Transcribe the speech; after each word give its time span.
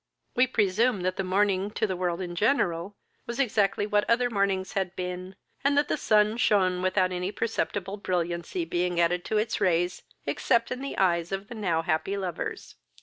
We 0.35 0.47
presume 0.47 1.01
that 1.01 1.17
the 1.17 1.23
morning, 1.23 1.69
to 1.69 1.85
the 1.85 1.95
world 1.95 2.21
in 2.21 2.33
general, 2.33 2.95
was 3.27 3.39
exactly 3.39 3.85
like 3.85 3.91
what 3.93 4.09
other 4.09 4.31
mornings 4.31 4.73
had 4.73 4.95
been, 4.95 5.35
and 5.63 5.77
that 5.77 5.89
the 5.89 5.95
sun 5.95 6.37
shone 6.37 6.81
without 6.81 7.11
any 7.11 7.31
perceptible 7.31 7.97
brilliancy 7.97 8.65
being 8.65 8.99
added 8.99 9.23
to 9.25 9.37
its 9.37 9.61
rays, 9.61 10.01
except 10.25 10.71
in 10.71 10.81
the 10.81 10.97
eyes 10.97 11.31
of 11.31 11.49
the 11.49 11.53
now 11.53 11.83
happy 11.83 12.17
lovers. 12.17 12.77